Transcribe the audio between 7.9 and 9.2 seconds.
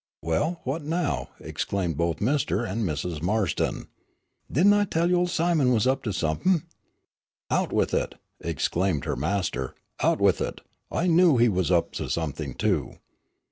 it," exclaimed her